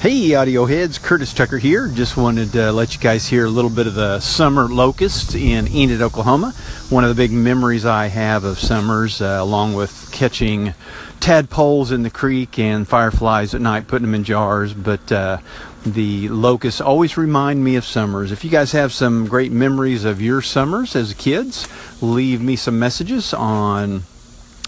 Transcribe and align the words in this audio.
Hey, 0.00 0.34
audio 0.34 0.64
heads, 0.64 0.96
Curtis 0.96 1.34
Tucker 1.34 1.58
here. 1.58 1.86
Just 1.86 2.16
wanted 2.16 2.52
to 2.52 2.72
let 2.72 2.94
you 2.94 3.00
guys 3.02 3.28
hear 3.28 3.44
a 3.44 3.50
little 3.50 3.68
bit 3.68 3.86
of 3.86 3.92
the 3.92 4.18
summer 4.20 4.66
locusts 4.66 5.34
in 5.34 5.68
Enid, 5.68 6.00
Oklahoma. 6.00 6.54
One 6.88 7.04
of 7.04 7.10
the 7.10 7.14
big 7.14 7.32
memories 7.32 7.84
I 7.84 8.06
have 8.06 8.44
of 8.44 8.58
summers, 8.58 9.20
uh, 9.20 9.36
along 9.38 9.74
with 9.74 10.08
catching 10.10 10.72
tadpoles 11.20 11.92
in 11.92 12.02
the 12.02 12.08
creek 12.08 12.58
and 12.58 12.88
fireflies 12.88 13.54
at 13.54 13.60
night, 13.60 13.88
putting 13.88 14.06
them 14.06 14.14
in 14.14 14.24
jars. 14.24 14.72
But 14.72 15.12
uh, 15.12 15.36
the 15.84 16.30
locusts 16.30 16.80
always 16.80 17.18
remind 17.18 17.62
me 17.62 17.76
of 17.76 17.84
summers. 17.84 18.32
If 18.32 18.42
you 18.42 18.48
guys 18.48 18.72
have 18.72 18.94
some 18.94 19.26
great 19.26 19.52
memories 19.52 20.06
of 20.06 20.22
your 20.22 20.40
summers 20.40 20.96
as 20.96 21.12
kids, 21.12 21.68
leave 22.00 22.40
me 22.40 22.56
some 22.56 22.78
messages 22.78 23.34
on 23.34 24.04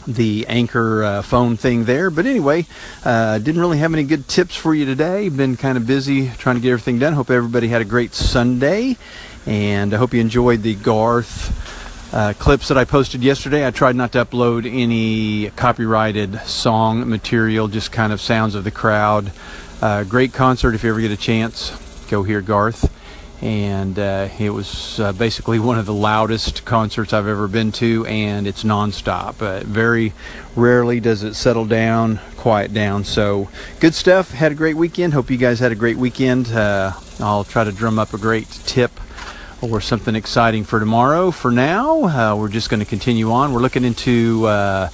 the 0.07 0.47
anchor 0.49 1.05
uh, 1.05 1.23
phone 1.23 1.57
thing 1.57 1.85
there. 1.85 2.11
But 2.11 2.27
anyway, 2.27 2.67
uh, 3.05 3.39
didn't 3.39 3.61
really 3.61 3.79
have 3.79 3.93
any 3.93 4.05
good 4.05 4.29
tips 4.29 4.57
for 4.57 4.75
you 4.75 4.85
today. 4.85 5.29
Been 5.29 5.57
kind 5.57 5.77
of 5.77 5.87
busy 5.87 6.31
trying 6.39 6.57
to 6.57 6.63
get 6.63 6.71
everything 6.71 6.99
done. 6.99 7.13
Hope 7.13 7.31
everybody 7.31 7.69
had 7.69 7.81
a 7.81 7.85
great 7.85 8.15
Sunday, 8.15 8.97
and 9.47 9.95
I 9.95 9.97
hope 9.97 10.15
you 10.15 10.21
enjoyed 10.21 10.63
the 10.63 10.75
Garth. 10.75 11.59
Uh, 12.15 12.35
clips 12.39 12.69
that 12.69 12.77
I 12.77 12.85
posted 12.85 13.23
yesterday. 13.23 13.67
I 13.67 13.71
tried 13.71 13.97
not 13.97 14.13
to 14.13 14.25
upload 14.25 14.71
any 14.71 15.49
copyrighted 15.51 16.41
song 16.41 17.09
material, 17.09 17.69
just 17.69 17.91
kind 17.91 18.13
of 18.13 18.21
sounds 18.21 18.55
of 18.55 18.65
the 18.65 18.71
crowd. 18.71 19.33
Uh, 19.81 20.05
great 20.05 20.35
concert 20.35 20.75
if 20.75 20.85
you 20.85 20.91
ever 20.91 21.01
get 21.01 21.11
a 21.11 21.17
chance. 21.17 21.71
Go 22.11 22.23
hear 22.23 22.43
Garth 22.43 22.93
and 23.43 23.99
uh, 23.99 24.29
it 24.39 24.51
was 24.51 25.01
uh, 25.01 25.13
basically 25.13 25.59
one 25.59 25.77
of 25.77 25.85
the 25.85 25.93
loudest 25.93 26.65
concerts 26.65 27.13
I've 27.13 27.27
ever 27.27 27.49
been 27.49 27.73
to, 27.73 28.07
and 28.07 28.47
it's 28.47 28.63
nonstop. 28.63 29.43
Uh, 29.43 29.65
very 29.65 30.13
rarely 30.55 31.01
does 31.01 31.25
it 31.25 31.35
settle 31.35 31.67
down, 31.67 32.21
quiet 32.37 32.73
down. 32.73 33.03
So 33.03 33.49
good 33.81 33.95
stuff. 33.95 34.31
Had 34.31 34.53
a 34.53 34.55
great 34.55 34.77
weekend. 34.77 35.13
Hope 35.13 35.29
you 35.29 35.37
guys 35.37 35.59
had 35.59 35.73
a 35.73 35.75
great 35.75 35.97
weekend. 35.97 36.53
Uh, 36.53 36.93
I'll 37.19 37.43
try 37.43 37.65
to 37.65 37.73
drum 37.73 37.99
up 37.99 38.15
a 38.15 38.19
great 38.19 38.49
tip 38.65 38.93
or 39.63 39.81
something 39.81 40.17
exciting 40.17 40.65
for 40.65 40.81
tomorrow. 40.81 41.31
For 41.31 41.53
now, 41.53 42.03
uh, 42.03 42.37
we're 42.37 42.49
just 42.49 42.69
going 42.69 42.81
to 42.81 42.87
continue 42.87 43.31
on. 43.31 43.53
We're 43.53 43.61
looking 43.61 43.85
into 43.85 44.45
uh, 44.47 44.89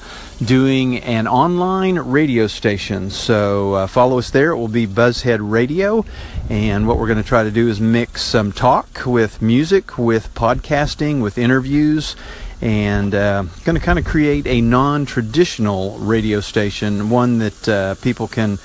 doing 0.44 0.98
an 0.98 1.26
online 1.26 1.98
radio 1.98 2.46
station. 2.46 3.10
So 3.10 3.74
uh, 3.74 3.86
follow 3.86 4.18
us 4.18 4.30
there. 4.30 4.50
It 4.52 4.56
will 4.58 4.68
be 4.68 4.86
Buzzhead 4.86 5.38
Radio. 5.40 6.04
And 6.50 6.86
what 6.86 6.98
we're 6.98 7.06
going 7.06 7.22
to 7.22 7.26
try 7.26 7.44
to 7.44 7.50
do 7.50 7.68
is 7.68 7.80
mix 7.80 8.22
some 8.22 8.52
talk 8.52 9.06
with 9.06 9.40
music, 9.40 9.96
with 9.96 10.32
podcasting, 10.34 11.22
with 11.22 11.38
interviews. 11.38 12.14
And 12.60 13.14
uh, 13.14 13.44
going 13.64 13.78
to 13.78 13.84
kind 13.84 13.98
of 13.98 14.04
create 14.04 14.46
a 14.46 14.60
non 14.60 15.06
traditional 15.06 15.98
radio 15.98 16.40
station, 16.40 17.08
one 17.08 17.38
that 17.38 17.68
uh, 17.68 17.94
people 17.96 18.28
can 18.28 18.58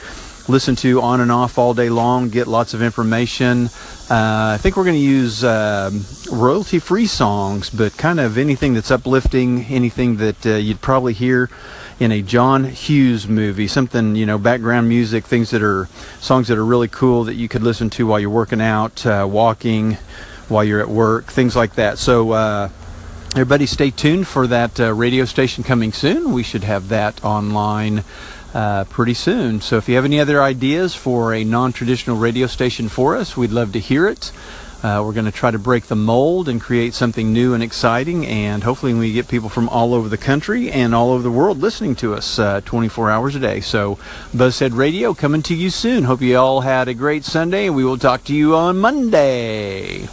listen 0.47 0.75
to 0.75 1.01
on 1.01 1.21
and 1.21 1.31
off 1.31 1.57
all 1.57 1.73
day 1.73 1.89
long, 1.89 2.29
get 2.29 2.47
lots 2.47 2.73
of 2.73 2.81
information. 2.81 3.67
Uh, 4.09 4.53
I 4.53 4.57
think 4.59 4.75
we're 4.75 4.83
going 4.83 4.97
to 4.97 5.01
use 5.01 5.43
uh, 5.43 5.91
royalty 6.31 6.79
free 6.79 7.05
songs, 7.05 7.69
but 7.69 7.97
kind 7.97 8.19
of 8.19 8.37
anything 8.37 8.73
that's 8.73 8.91
uplifting, 8.91 9.65
anything 9.65 10.17
that 10.17 10.45
uh, 10.45 10.51
you'd 10.55 10.81
probably 10.81 11.13
hear 11.13 11.49
in 11.99 12.11
a 12.11 12.21
John 12.21 12.65
Hughes 12.65 13.27
movie, 13.27 13.67
something, 13.67 14.15
you 14.15 14.25
know, 14.25 14.37
background 14.37 14.89
music, 14.89 15.25
things 15.25 15.51
that 15.51 15.63
are 15.63 15.87
songs 16.19 16.49
that 16.49 16.57
are 16.57 16.65
really 16.65 16.89
cool 16.89 17.23
that 17.23 17.35
you 17.35 17.47
could 17.47 17.63
listen 17.63 17.89
to 17.91 18.07
while 18.07 18.19
you're 18.19 18.29
working 18.29 18.61
out, 18.61 19.05
uh, 19.05 19.25
walking, 19.29 19.93
while 20.49 20.63
you're 20.63 20.81
at 20.81 20.89
work, 20.89 21.27
things 21.27 21.55
like 21.55 21.75
that. 21.75 21.97
So, 21.97 22.31
uh, 22.31 22.69
everybody 23.31 23.65
stay 23.65 23.89
tuned 23.89 24.27
for 24.27 24.47
that 24.47 24.79
uh, 24.79 24.93
radio 24.93 25.25
station 25.25 25.63
coming 25.63 25.93
soon. 25.93 26.33
We 26.33 26.43
should 26.43 26.63
have 26.63 26.89
that 26.89 27.23
online 27.23 28.03
uh, 28.53 28.85
pretty 28.85 29.13
soon. 29.13 29.61
So 29.61 29.77
if 29.77 29.89
you 29.89 29.95
have 29.95 30.05
any 30.05 30.19
other 30.19 30.41
ideas 30.41 30.95
for 30.95 31.33
a 31.33 31.43
non-traditional 31.43 32.17
radio 32.17 32.47
station 32.47 32.89
for 32.89 33.15
us, 33.15 33.35
we'd 33.35 33.51
love 33.51 33.71
to 33.73 33.79
hear 33.79 34.07
it. 34.07 34.31
Uh, 34.83 35.01
we're 35.05 35.13
going 35.13 35.25
to 35.25 35.31
try 35.31 35.49
to 35.49 35.57
break 35.57 35.85
the 35.85 35.95
mold 35.95 36.49
and 36.49 36.59
create 36.59 36.93
something 36.93 37.31
new 37.31 37.53
and 37.53 37.63
exciting, 37.63 38.27
and 38.27 38.63
hopefully 38.63 38.93
we 38.93 39.13
get 39.13 39.29
people 39.29 39.47
from 39.47 39.69
all 39.69 39.93
over 39.93 40.09
the 40.09 40.17
country 40.17 40.69
and 40.69 40.93
all 40.93 41.11
over 41.11 41.23
the 41.23 41.31
world 41.31 41.59
listening 41.59 41.95
to 41.95 42.13
us 42.13 42.37
uh, 42.37 42.59
24 42.65 43.09
hours 43.09 43.33
a 43.33 43.39
day. 43.39 43.61
So 43.61 43.95
Buzzhead 44.35 44.75
Radio 44.75 45.13
coming 45.13 45.41
to 45.43 45.55
you 45.55 45.69
soon. 45.69 46.03
Hope 46.03 46.21
you 46.21 46.37
all 46.37 46.61
had 46.61 46.89
a 46.89 46.93
great 46.93 47.23
Sunday, 47.23 47.67
and 47.67 47.75
we 47.77 47.85
will 47.85 47.97
talk 47.97 48.25
to 48.25 48.35
you 48.35 48.57
on 48.57 48.77
Monday. 48.77 50.09